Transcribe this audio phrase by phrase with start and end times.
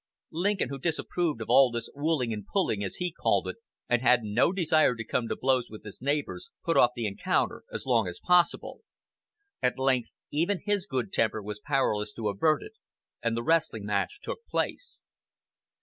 [0.33, 3.57] Lincoln, who disapproved of all this "woolling and pulling," as he called it,
[3.87, 7.63] and had no desire to come to blows with his neighbors, put off the encounter
[7.71, 8.79] as long as possible.
[9.61, 12.73] At length even his good temper was powerless to avert it,
[13.21, 15.03] and the wrestling match took place.